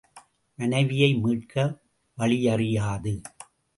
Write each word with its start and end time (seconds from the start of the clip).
மனைவியை 0.59 1.13
மீட்க 1.15 1.77
வழியறியாது. 2.17 3.13